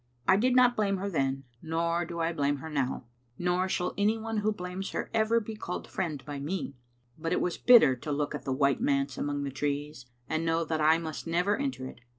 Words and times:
I 0.27 0.35
did 0.35 0.55
not 0.55 0.75
blame 0.75 0.97
her 0.97 1.11
then, 1.11 1.43
nor 1.61 2.05
do 2.05 2.19
I 2.21 2.33
blame 2.33 2.55
her 2.55 2.71
now, 2.71 3.05
nor 3.37 3.69
shall 3.69 3.93
anyone 3.99 4.37
who 4.37 4.51
blames 4.51 4.89
her 4.93 5.11
ever 5.13 5.39
be 5.39 5.55
called 5.55 5.87
friend 5.87 6.25
by 6.25 6.39
me; 6.39 6.73
but 7.19 7.31
it 7.31 7.39
was 7.39 7.59
bitter 7.59 7.95
to 7.95 8.11
look 8.11 8.33
at 8.33 8.43
the 8.43 8.51
white 8.51 8.81
manse 8.81 9.15
among 9.15 9.43
the 9.43 9.51
trees 9.51 10.07
and 10.27 10.43
know 10.43 10.65
that 10.65 10.81
I 10.81 10.97
must 10.97 11.27
never 11.27 11.55
enter 11.55 11.85
it. 11.85 12.01